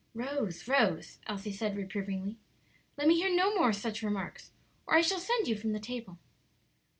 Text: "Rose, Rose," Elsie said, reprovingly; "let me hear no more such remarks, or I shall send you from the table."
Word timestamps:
"Rose, 0.15 0.67
Rose," 0.67 1.19
Elsie 1.27 1.51
said, 1.51 1.77
reprovingly; 1.77 2.39
"let 2.97 3.07
me 3.07 3.17
hear 3.17 3.29
no 3.29 3.53
more 3.53 3.71
such 3.71 4.01
remarks, 4.01 4.49
or 4.87 4.95
I 4.95 5.01
shall 5.01 5.19
send 5.19 5.47
you 5.47 5.55
from 5.55 5.73
the 5.73 5.79
table." 5.79 6.17